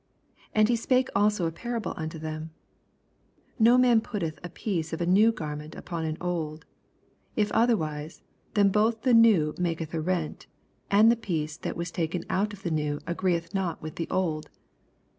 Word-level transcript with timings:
89 0.49 0.49
And 0.55 0.67
he 0.69 0.75
spake 0.75 1.09
also 1.15 1.45
a 1.45 1.51
parable 1.51 1.93
bate 1.93 2.09
them 2.21 2.49
i 2.49 3.51
No 3.59 3.77
man 3.77 4.01
putteth 4.01 4.39
a 4.43 4.49
piece 4.49 4.93
of 4.93 4.99
a 4.99 5.05
new 5.05 5.31
garment 5.31 5.75
upon 5.75 6.05
an 6.05 6.17
old; 6.19 6.65
if 7.35 7.51
otherwise, 7.51 8.23
then 8.55 8.69
both 8.69 9.03
tne 9.03 9.13
new 9.21 9.53
maketh 9.59 9.93
a 9.93 10.01
rent, 10.01 10.47
and 10.89 11.11
the 11.11 11.15
piece 11.15 11.55
that 11.57 11.77
was 11.77 11.91
taken 11.91 12.23
out 12.31 12.51
of 12.51 12.63
the 12.63 12.71
new 12.71 12.99
Sffreeth 13.01 13.53
not 13.53 13.79
with 13.83 13.97
the 13.97 14.09
old. 14.09 14.49